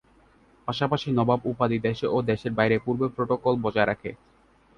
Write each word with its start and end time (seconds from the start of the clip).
পাশাপাশি 0.67 1.07
নবাব 1.11 1.39
উপাধি, 1.51 1.77
দেশে 1.79 2.05
ও 2.07 2.27
দেশের 2.29 2.53
বাইরে 2.59 2.75
পূর্বের 2.85 3.11
প্রটোকল 3.15 3.53
বজায় 3.63 3.87
থাকে। 3.91 4.09